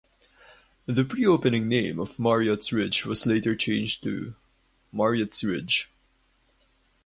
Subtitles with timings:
[0.87, 4.33] The pre-opening name of Marriott's Ridge was later changed to
[4.91, 5.91] Marriotts Ridge.